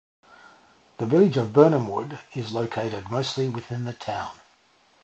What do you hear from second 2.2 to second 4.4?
is located mostly within the town.